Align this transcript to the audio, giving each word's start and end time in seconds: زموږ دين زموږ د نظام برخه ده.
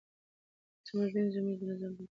زموږ 0.87 1.09
دين 1.15 1.27
زموږ 1.35 1.55
د 1.59 1.61
نظام 1.69 1.91
برخه 1.97 2.03
ده. 2.05 2.09